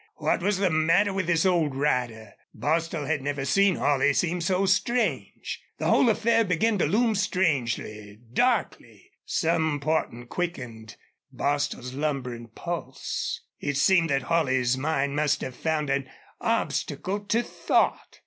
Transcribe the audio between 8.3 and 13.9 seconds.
darkly. Some portent quickened Bostil's lumbering pulse. It